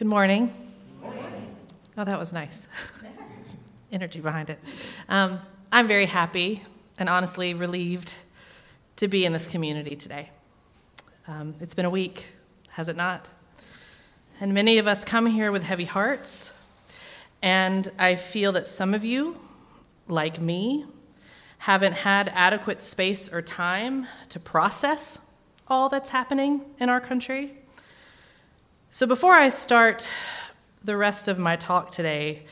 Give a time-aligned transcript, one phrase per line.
[0.00, 0.50] Good morning.
[1.98, 2.66] Oh, that was nice.
[3.92, 4.58] Energy behind it.
[5.10, 5.38] Um,
[5.70, 6.62] I'm very happy
[6.98, 8.14] and honestly relieved
[8.96, 10.30] to be in this community today.
[11.28, 12.30] Um, it's been a week,
[12.70, 13.28] has it not?
[14.40, 16.54] And many of us come here with heavy hearts,
[17.42, 19.38] and I feel that some of you,
[20.08, 20.86] like me,
[21.58, 25.18] haven't had adequate space or time to process
[25.68, 27.59] all that's happening in our country.
[28.92, 30.10] So, before I start
[30.82, 32.42] the rest of my talk today,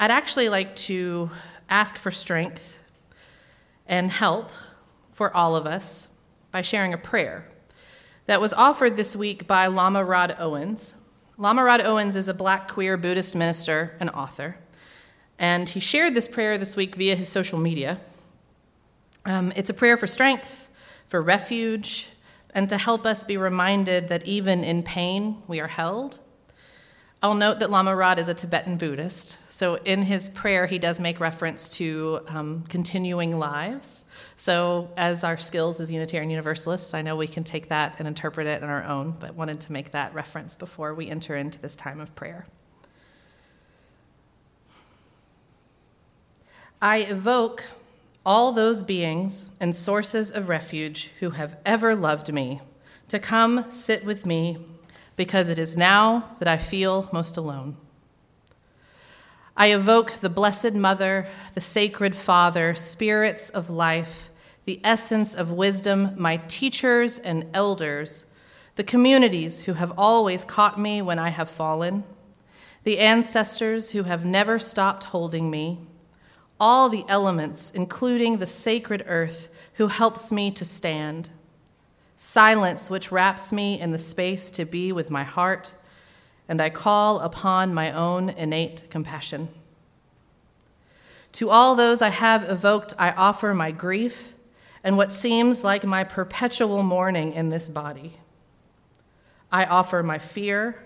[0.00, 1.30] I'd actually like to
[1.70, 2.76] ask for strength
[3.86, 4.50] and help
[5.12, 6.14] for all of us
[6.50, 7.46] by sharing a prayer
[8.26, 10.94] that was offered this week by Lama Rod Owens.
[11.38, 14.56] Lama Rod Owens is a black queer Buddhist minister and author,
[15.38, 18.00] and he shared this prayer this week via his social media.
[19.24, 20.68] Um, it's a prayer for strength,
[21.06, 22.08] for refuge,
[22.54, 26.18] and to help us be reminded that even in pain, we are held.
[27.22, 30.98] I'll note that Lama Rod is a Tibetan Buddhist, so in his prayer, he does
[30.98, 34.04] make reference to um, continuing lives.
[34.34, 38.48] So, as our skills as Unitarian Universalists, I know we can take that and interpret
[38.48, 41.76] it on our own, but wanted to make that reference before we enter into this
[41.76, 42.46] time of prayer.
[46.80, 47.68] I evoke
[48.24, 52.60] all those beings and sources of refuge who have ever loved me
[53.08, 54.58] to come sit with me
[55.16, 57.76] because it is now that I feel most alone.
[59.56, 64.30] I evoke the Blessed Mother, the Sacred Father, spirits of life,
[64.64, 68.32] the essence of wisdom, my teachers and elders,
[68.76, 72.04] the communities who have always caught me when I have fallen,
[72.84, 75.80] the ancestors who have never stopped holding me
[76.62, 81.28] all the elements, including the sacred earth, who helps me to stand.
[82.14, 85.74] Silence, which wraps me in the space to be with my heart,
[86.48, 89.48] and I call upon my own innate compassion.
[91.32, 94.34] To all those I have evoked, I offer my grief
[94.84, 98.12] and what seems like my perpetual mourning in this body.
[99.50, 100.80] I offer my fear,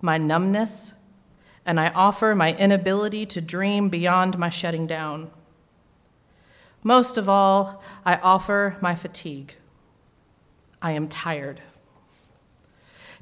[0.00, 0.94] my numbness,
[1.66, 5.30] and I offer my inability to dream beyond my shutting down.
[6.82, 9.56] Most of all, I offer my fatigue.
[10.80, 11.60] I am tired.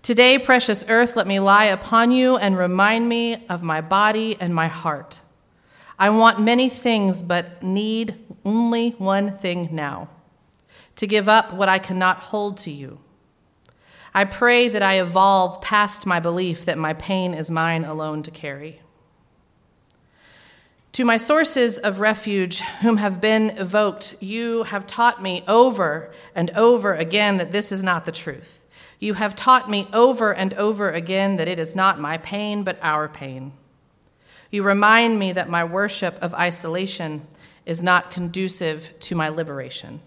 [0.03, 4.54] Today, precious earth, let me lie upon you and remind me of my body and
[4.54, 5.21] my heart.
[5.99, 10.10] I want many things, but need only one thing now
[10.97, 12.99] to give up what I cannot hold to you
[14.15, 18.31] I pray that I evolve past my belief that my pain is mine alone to
[18.31, 18.81] carry.
[20.93, 26.51] To my sources of refuge, whom have been evoked, you have taught me over and
[26.51, 28.65] over again that this is not the truth.
[29.01, 32.79] You have taught me over and over again that it is not my pain, but
[32.81, 33.53] our pain.
[34.53, 37.27] You remind me that my worship of isolation
[37.67, 40.01] is not conducive to my liberation.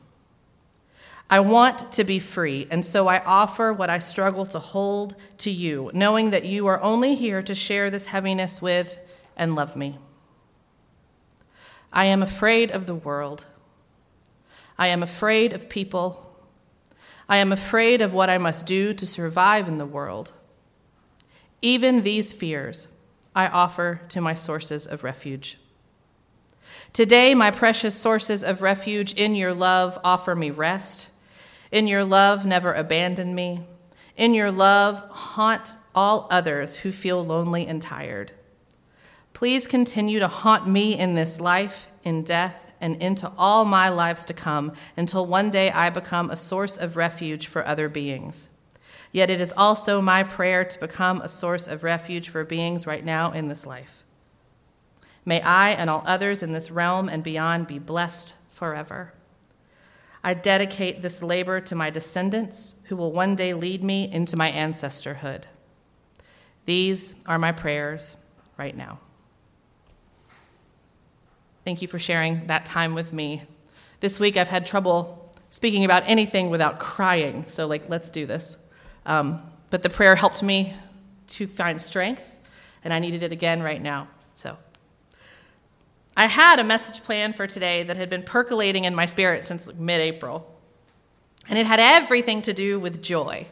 [1.30, 5.52] I want to be free, and so I offer what I struggle to hold to
[5.52, 8.98] you, knowing that you are only here to share this heaviness with
[9.36, 9.98] and love me.
[11.92, 13.46] I am afraid of the world.
[14.78, 16.24] I am afraid of people.
[17.28, 20.32] I am afraid of what I must do to survive in the world.
[21.62, 22.96] Even these fears
[23.36, 25.58] I offer to my sources of refuge.
[26.94, 31.10] Today, my precious sources of refuge in your love offer me rest
[31.72, 33.62] in your love, never abandon me.
[34.16, 38.32] In your love, haunt all others who feel lonely and tired.
[39.34, 44.26] Please continue to haunt me in this life, in death, and into all my lives
[44.26, 48.50] to come until one day I become a source of refuge for other beings.
[49.12, 53.06] Yet it is also my prayer to become a source of refuge for beings right
[53.06, 54.04] now in this life.
[55.26, 59.14] May I and all others in this realm and beyond be blessed forever.
[60.28, 64.52] I dedicate this labor to my descendants who will one day lead me into my
[64.52, 65.46] ancestorhood.
[66.66, 68.18] These are my prayers
[68.58, 69.00] right now.
[71.64, 73.44] Thank you for sharing that time with me.
[74.02, 78.58] This week I've had trouble speaking about anything without crying, so like let's do this.
[79.06, 80.74] Um, but the prayer helped me
[81.28, 82.36] to find strength,
[82.84, 84.10] and I needed it again right now.
[84.34, 84.58] So
[86.18, 89.72] I had a message plan for today that had been percolating in my spirit since
[89.76, 90.52] mid April.
[91.48, 93.46] And it had everything to do with joy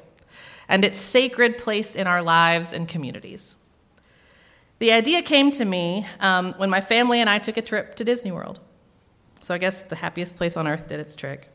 [0.67, 3.53] and its sacred place in our lives and communities.
[4.79, 8.03] The idea came to me um, when my family and I took a trip to
[8.03, 8.59] Disney World.
[9.41, 11.47] So I guess the happiest place on earth did its trick.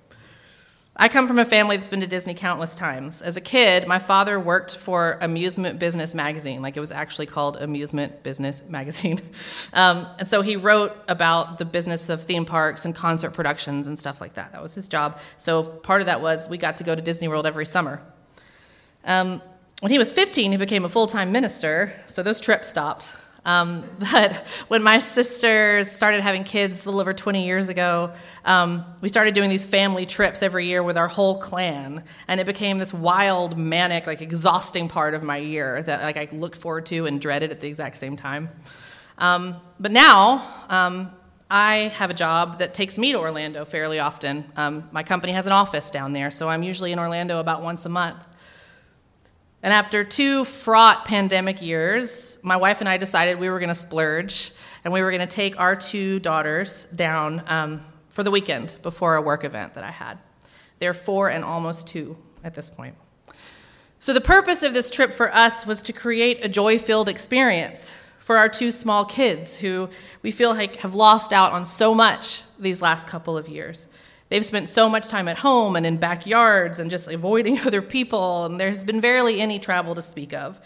[1.03, 3.23] I come from a family that's been to Disney countless times.
[3.23, 7.57] As a kid, my father worked for Amusement Business Magazine, like it was actually called
[7.57, 9.19] Amusement Business Magazine.
[9.73, 13.99] Um, and so he wrote about the business of theme parks and concert productions and
[13.99, 14.53] stuff like that.
[14.53, 15.19] That was his job.
[15.39, 18.03] So part of that was we got to go to Disney World every summer.
[19.03, 19.41] Um,
[19.81, 23.15] when he was 15, he became a full time minister, so those trips stopped.
[23.45, 24.35] Um, but
[24.69, 28.13] when my sisters started having kids a little over 20 years ago,
[28.45, 32.47] um, we started doing these family trips every year with our whole clan, and it
[32.47, 36.87] became this wild, manic, like exhausting part of my year that like I looked forward
[36.87, 38.49] to and dreaded at the exact same time.
[39.19, 41.11] Um, but now um,
[41.51, 44.45] I have a job that takes me to Orlando fairly often.
[44.57, 47.85] Um, my company has an office down there, so I'm usually in Orlando about once
[47.85, 48.30] a month.
[49.63, 53.75] And after two fraught pandemic years, my wife and I decided we were going to
[53.75, 54.53] splurge
[54.85, 59.17] and we were going to take our two daughters down um, for the weekend before
[59.17, 60.19] a work event that I had.
[60.79, 62.95] They're four and almost two at this point.
[64.03, 67.93] So, the purpose of this trip for us was to create a joy filled experience
[68.19, 69.91] for our two small kids who
[70.23, 73.89] we feel like have lost out on so much these last couple of years.
[74.31, 78.47] They've spent so much time at home and in backyards and just avoiding other people,
[78.47, 80.61] and there's been barely any travel to speak of.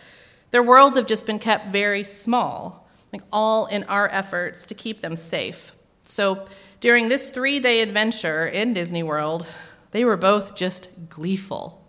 [0.50, 5.00] Their worlds have just been kept very small, like all in our efforts to keep
[5.00, 5.72] them safe.
[6.04, 6.46] So
[6.80, 9.48] during this three day adventure in Disney World,
[9.92, 11.82] they were both just gleeful.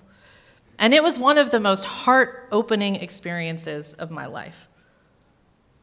[0.80, 4.70] And it was one of the most heart opening experiences of my life.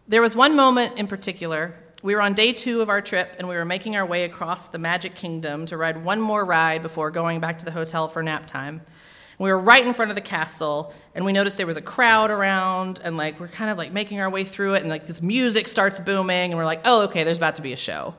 [0.08, 3.48] There was one moment in particular we were on day two of our trip, and
[3.48, 7.10] we were making our way across the Magic Kingdom to ride one more ride before
[7.12, 8.82] going back to the hotel for nap time.
[9.38, 12.30] We were right in front of the castle, and we noticed there was a crowd
[12.30, 15.22] around, and like we're kind of like making our way through it, and like this
[15.22, 18.14] music starts booming, and we're like, oh, okay, there's about to be a show.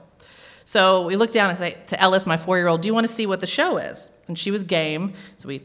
[0.66, 3.26] So we looked down and say to Ellis, my four-year-old, "Do you want to see
[3.26, 5.14] what the show is?" And she was game.
[5.36, 5.62] So we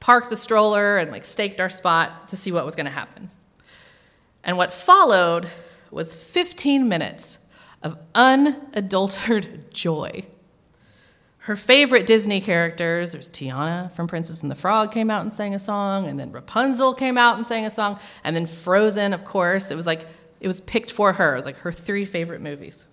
[0.00, 3.30] parked the stroller and like staked our spot to see what was going to happen.
[4.42, 5.48] And what followed
[5.90, 7.38] was 15 minutes
[7.84, 10.24] of unadulterated joy.
[11.38, 15.54] Her favorite Disney characters, there's Tiana from Princess and the Frog came out and sang
[15.54, 19.26] a song, and then Rapunzel came out and sang a song, and then Frozen, of
[19.26, 19.70] course.
[19.70, 20.06] It was like,
[20.40, 21.34] it was picked for her.
[21.34, 22.86] It was like her three favorite movies.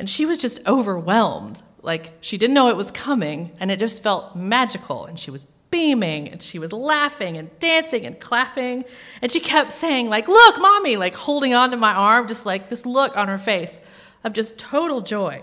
[0.00, 1.62] And she was just overwhelmed.
[1.82, 5.46] Like, she didn't know it was coming, and it just felt magical, and she was
[5.70, 8.84] beaming and she was laughing and dancing and clapping
[9.22, 12.68] and she kept saying like look mommy like holding on to my arm just like
[12.68, 13.80] this look on her face
[14.24, 15.42] of just total joy.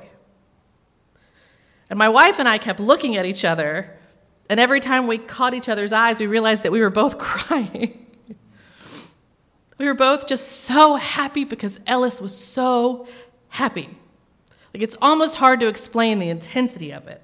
[1.89, 3.97] And my wife and I kept looking at each other,
[4.49, 8.05] and every time we caught each other's eyes, we realized that we were both crying.
[9.77, 13.07] we were both just so happy because Ellis was so
[13.49, 13.89] happy.
[14.73, 17.21] Like it's almost hard to explain the intensity of it.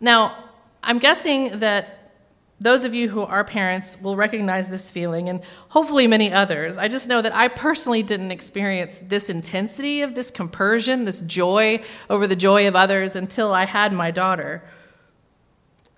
[0.00, 0.36] Now,
[0.84, 2.12] I'm guessing that
[2.60, 6.78] those of you who are parents will recognize this feeling, and hopefully many others.
[6.78, 11.82] I just know that I personally didn't experience this intensity of this compersion, this joy
[12.08, 14.62] over the joy of others until I had my daughter.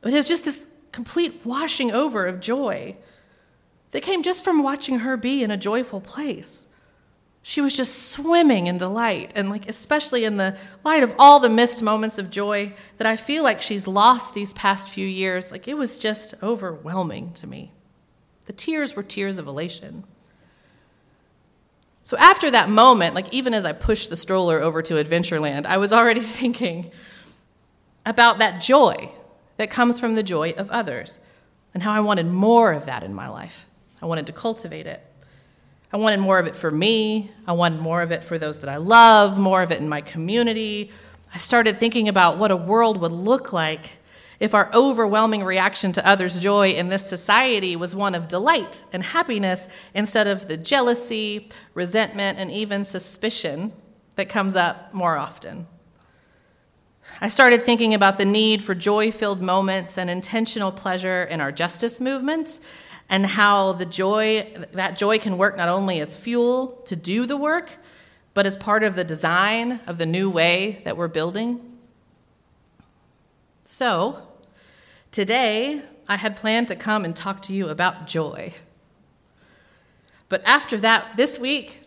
[0.02, 2.96] It was just this complete washing over of joy
[3.90, 6.65] that came just from watching her be in a joyful place
[7.48, 11.48] she was just swimming in delight and like especially in the light of all the
[11.48, 15.68] missed moments of joy that i feel like she's lost these past few years like
[15.68, 17.70] it was just overwhelming to me.
[18.46, 20.02] The tears were tears of elation.
[22.02, 25.76] So after that moment like even as i pushed the stroller over to adventureland i
[25.76, 26.90] was already thinking
[28.04, 29.12] about that joy
[29.56, 31.20] that comes from the joy of others
[31.72, 33.66] and how i wanted more of that in my life.
[34.02, 35.00] I wanted to cultivate it
[35.92, 37.30] I wanted more of it for me.
[37.46, 40.00] I wanted more of it for those that I love, more of it in my
[40.00, 40.90] community.
[41.32, 43.98] I started thinking about what a world would look like
[44.38, 49.02] if our overwhelming reaction to others' joy in this society was one of delight and
[49.02, 53.72] happiness instead of the jealousy, resentment, and even suspicion
[54.16, 55.66] that comes up more often.
[57.20, 61.52] I started thinking about the need for joy filled moments and intentional pleasure in our
[61.52, 62.60] justice movements
[63.08, 67.36] and how the joy that joy can work not only as fuel to do the
[67.36, 67.78] work
[68.34, 71.78] but as part of the design of the new way that we're building.
[73.64, 74.28] So
[75.10, 78.52] today i had planned to come and talk to you about joy.
[80.28, 81.82] But after that this week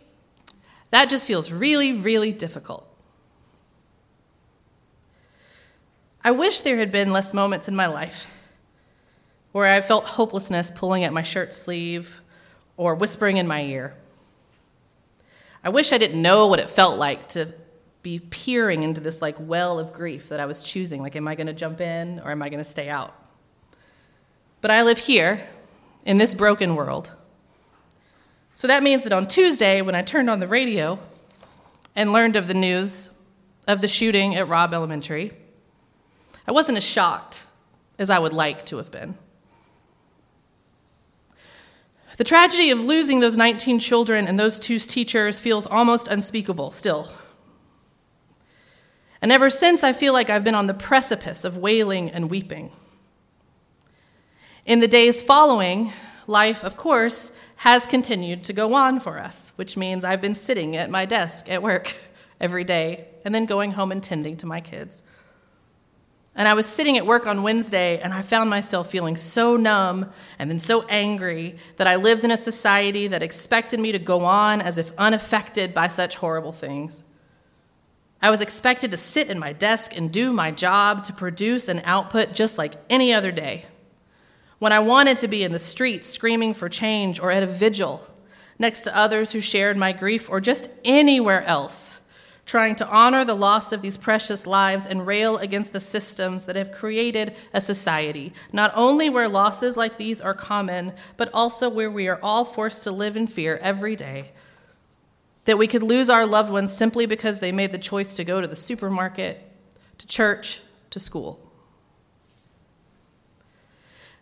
[0.92, 2.86] that just feels really really difficult.
[6.22, 8.30] I wish there had been less moments in my life
[9.52, 12.22] where I felt hopelessness pulling at my shirt sleeve
[12.78, 13.96] or whispering in my ear.
[15.64, 17.54] I wish I didn't know what it felt like to
[18.02, 21.02] be peering into this like well of grief that I was choosing.
[21.02, 23.14] Like, am I going to jump in or am I going to stay out?
[24.62, 25.48] But I live here
[26.06, 27.12] in this broken world.
[28.56, 31.00] So that means that on Tuesday, when I turned on the radio
[31.96, 33.10] and learned of the news
[33.68, 35.32] of the shooting at Robb Elementary,
[36.48, 37.44] I wasn't as shocked
[37.98, 39.18] as I would like to have been.
[42.20, 47.14] The tragedy of losing those 19 children and those two teachers feels almost unspeakable still.
[49.22, 52.72] And ever since, I feel like I've been on the precipice of wailing and weeping.
[54.66, 55.94] In the days following,
[56.28, 60.76] life, of course, has continued to go on for us, which means I've been sitting
[60.76, 61.96] at my desk at work
[62.42, 65.04] every day and then going home and tending to my kids.
[66.40, 70.10] And I was sitting at work on Wednesday and I found myself feeling so numb
[70.40, 74.24] and then so angry that I lived in a society that expected me to go
[74.24, 77.04] on as if unaffected by such horrible things.
[78.22, 81.82] I was expected to sit in my desk and do my job to produce an
[81.84, 83.66] output just like any other day.
[84.60, 88.08] When I wanted to be in the streets screaming for change or at a vigil
[88.58, 91.99] next to others who shared my grief or just anywhere else,
[92.50, 96.56] trying to honor the loss of these precious lives and rail against the systems that
[96.56, 101.92] have created a society, not only where losses like these are common, but also where
[101.92, 104.32] we are all forced to live in fear every day
[105.46, 108.42] that we could lose our loved ones simply because they made the choice to go
[108.42, 109.40] to the supermarket,
[110.00, 111.40] to church, to school.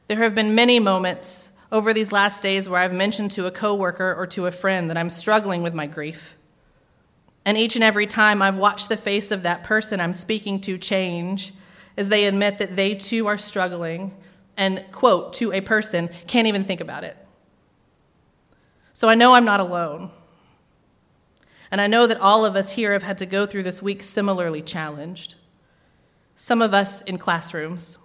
[0.08, 4.14] There have been many moments over these last days where I've mentioned to a coworker
[4.18, 6.37] or to a friend that I'm struggling with my grief.
[7.48, 10.78] And each and every time I've watched the face of that person I'm speaking to
[10.78, 11.54] change
[11.96, 14.14] as they admit that they too are struggling
[14.58, 17.16] and, quote, to a person, can't even think about it.
[18.92, 20.12] So I know I'm not alone.
[21.72, 24.04] And I know that all of us here have had to go through this week
[24.04, 25.36] similarly challenged.
[26.36, 27.98] Some of us in classrooms.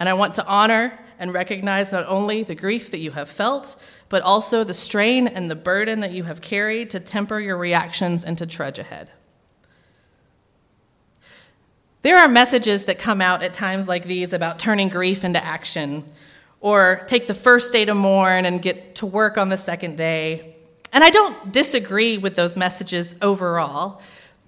[0.00, 3.76] And I want to honor and recognize not only the grief that you have felt,
[4.08, 8.24] but also the strain and the burden that you have carried to temper your reactions
[8.24, 9.10] and to trudge ahead.
[12.02, 16.04] There are messages that come out at times like these about turning grief into action,
[16.60, 20.56] or take the first day to mourn and get to work on the second day,
[20.92, 24.02] and I don't disagree with those messages overall.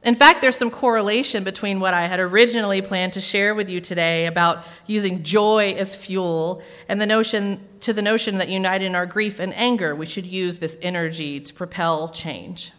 [0.05, 3.81] In fact, there's some correlation between what I had originally planned to share with you
[3.81, 8.95] today about using joy as fuel and the notion to the notion that united in
[8.95, 12.73] our grief and anger, we should use this energy to propel change.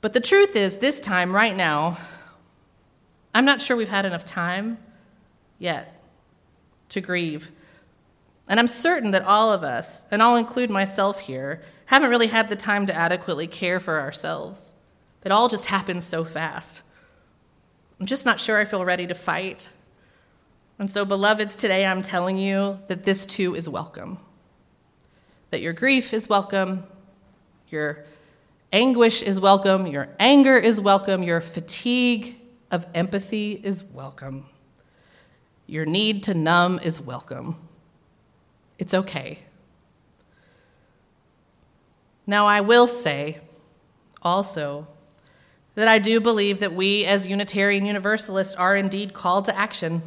[0.00, 1.98] But the truth is, this time, right now,
[3.32, 4.78] I'm not sure we've had enough time
[5.60, 6.00] yet
[6.88, 7.50] to grieve.
[8.48, 12.48] And I'm certain that all of us, and I'll include myself here, haven't really had
[12.48, 14.72] the time to adequately care for ourselves.
[15.26, 16.82] It all just happens so fast.
[17.98, 19.68] I'm just not sure I feel ready to fight.
[20.78, 24.18] And so, beloveds, today I'm telling you that this too is welcome.
[25.50, 26.84] That your grief is welcome,
[27.70, 28.04] your
[28.72, 32.36] anguish is welcome, your anger is welcome, your fatigue
[32.70, 34.46] of empathy is welcome,
[35.66, 37.56] your need to numb is welcome.
[38.78, 39.40] It's okay.
[42.28, 43.40] Now, I will say
[44.22, 44.86] also
[45.76, 50.02] that I do believe that we as Unitarian Universalists are indeed called to action.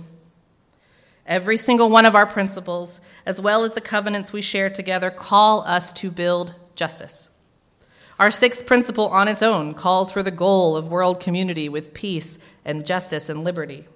[1.25, 5.61] Every single one of our principles, as well as the covenants we share together, call
[5.61, 7.29] us to build justice.
[8.17, 12.39] Our sixth principle on its own calls for the goal of world community with peace
[12.65, 13.87] and justice and liberty.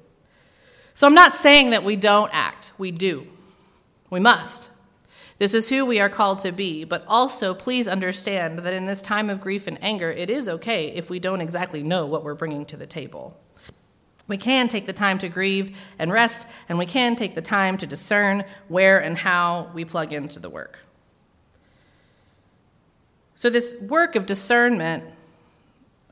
[0.94, 3.26] So I'm not saying that we don't act, we do.
[4.12, 4.70] We must.
[5.40, 9.02] This is who we are called to be, but also please understand that in this
[9.02, 12.36] time of grief and anger, it is okay if we don't exactly know what we're
[12.36, 13.38] bringing to the table.
[14.28, 17.78] We can take the time to grieve and rest, and we can take the time
[17.78, 20.80] to discern where and how we plug into the work.
[23.36, 25.04] So, this work of discernment,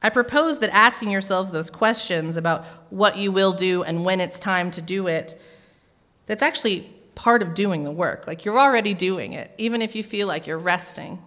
[0.01, 4.40] I propose that asking yourselves those questions about what you will do and when it's
[4.40, 5.40] time to do it,
[6.25, 8.27] that's actually part of doing the work.
[8.27, 11.24] Like you're already doing it, even if you feel like you're resting.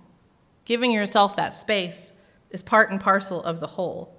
[0.64, 2.12] Giving yourself that space
[2.50, 4.14] is part and parcel of the whole.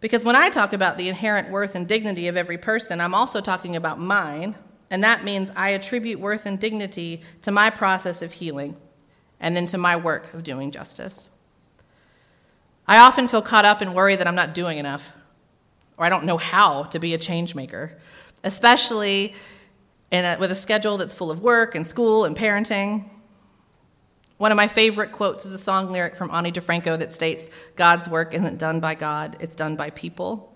[0.00, 3.40] Because when I talk about the inherent worth and dignity of every person, I'm also
[3.40, 4.56] talking about mine,
[4.90, 8.76] and that means I attribute worth and dignity to my process of healing
[9.38, 11.30] and then to my work of doing justice.
[12.86, 15.12] I often feel caught up and worry that I'm not doing enough
[15.96, 17.96] or I don't know how to be a change maker,
[18.42, 19.34] especially
[20.12, 23.04] a, with a schedule that's full of work and school and parenting.
[24.36, 28.08] One of my favorite quotes is a song lyric from Ani DiFranco that states, God's
[28.08, 30.52] work isn't done by God, it's done by people.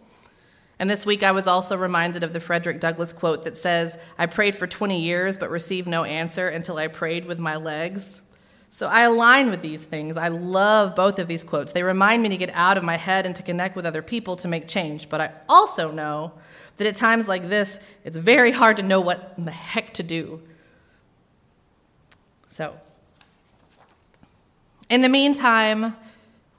[0.79, 4.27] And this week I was also reminded of the Frederick Douglass quote that says, I
[4.27, 8.23] prayed for 20 years but received no answer until I prayed with my legs.
[8.77, 10.19] So I align with these things.
[10.19, 11.73] I love both of these quotes.
[11.73, 14.37] They remind me to get out of my head and to connect with other people
[14.37, 15.09] to make change.
[15.09, 16.33] But I also know
[16.77, 20.43] that at times like this, it's very hard to know what the heck to do.
[22.49, 22.75] So
[24.91, 25.97] in the meantime,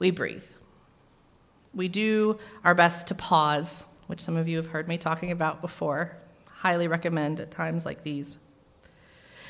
[0.00, 0.42] we breathe.
[1.72, 5.62] We do our best to pause, which some of you have heard me talking about
[5.62, 6.16] before.
[6.50, 8.38] Highly recommend at times like these.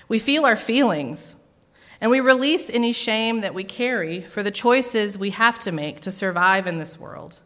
[0.06, 1.34] We feel our feelings,
[2.00, 6.00] and we release any shame that we carry for the choices we have to make
[6.00, 7.40] to survive in this world.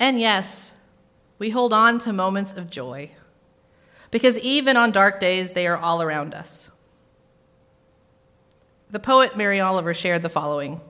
[0.00, 0.78] And yes,
[1.38, 3.10] we hold on to moments of joy,
[4.10, 6.70] because even on dark days, they are all around us.
[8.90, 10.80] The poet Mary Oliver shared the following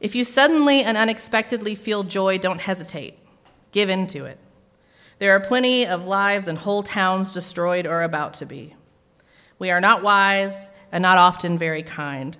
[0.00, 3.18] If you suddenly and unexpectedly feel joy, don't hesitate.
[3.72, 4.38] Give in to it.
[5.18, 8.74] There are plenty of lives and whole towns destroyed or about to be.
[9.58, 12.36] We are not wise and not often very kind,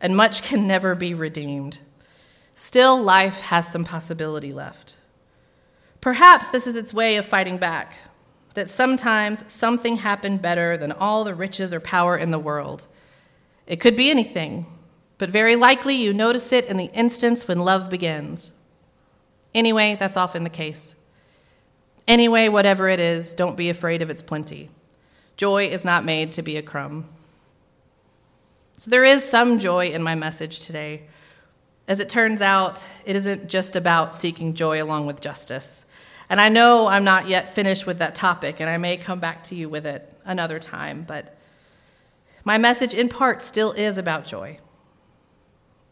[0.00, 1.78] and much can never be redeemed.
[2.54, 4.96] Still, life has some possibility left.
[6.00, 7.96] Perhaps this is its way of fighting back
[8.54, 12.86] that sometimes something happened better than all the riches or power in the world
[13.66, 14.66] it could be anything,
[15.18, 18.54] but very likely you notice it in the instance when love begins.
[19.54, 20.96] Anyway, that's often the case.
[22.08, 24.70] Anyway, whatever it is, don't be afraid of its plenty.
[25.36, 27.08] Joy is not made to be a crumb.
[28.82, 31.02] So there is some joy in my message today.
[31.86, 35.86] As it turns out, it isn't just about seeking joy along with justice.
[36.28, 39.44] And I know I'm not yet finished with that topic, and I may come back
[39.44, 41.38] to you with it another time, but
[42.42, 44.58] my message, in part, still is about joy.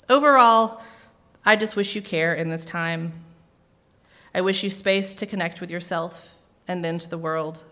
[0.08, 0.82] Overall,
[1.44, 3.12] I just wish you care in this time.
[4.34, 6.34] I wish you space to connect with yourself
[6.66, 7.62] and then to the world.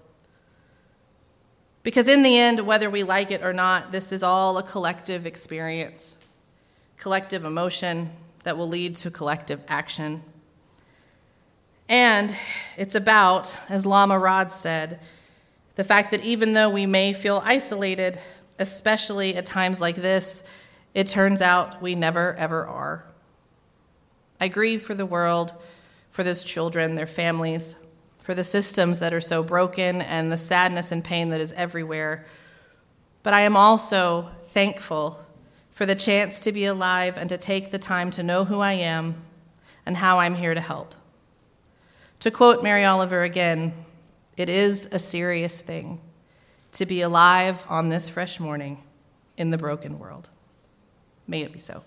[1.89, 5.25] Because in the end, whether we like it or not, this is all a collective
[5.25, 6.19] experience,
[6.99, 8.11] collective emotion
[8.43, 10.23] that will lead to collective action.
[11.89, 12.37] And
[12.77, 15.01] it's about, as Lama Rod said,
[15.77, 18.21] the fact that even though we may feel isolated,
[18.59, 20.45] especially at times like this,
[20.93, 23.07] it turns out we never, ever are.
[24.39, 25.55] I grieve for the world,
[26.11, 27.77] for those children, their families,
[28.29, 32.27] for the systems that are so broken, and the sadness and pain that is everywhere.
[33.23, 35.25] But I am also thankful
[35.71, 38.75] for the chance to be alive and to take the time to know who I
[38.75, 39.15] am
[39.87, 40.95] and how I'm here to help.
[42.21, 43.73] To quote Mary Oliver again,
[44.37, 45.99] it is a serious thing
[46.73, 48.83] to be alive on this fresh morning
[49.39, 50.29] in the broken world.
[51.27, 51.83] May it be so.